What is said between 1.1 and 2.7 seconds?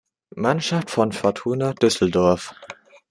Fortuna Düsseldorf.